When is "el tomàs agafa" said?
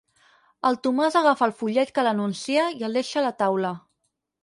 0.69-1.47